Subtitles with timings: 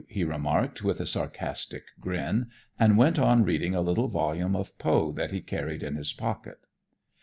[0.09, 5.11] he remarked with a sarcastic grin, and went on reading a little volume of Poe
[5.11, 6.65] that he carried in his pocket.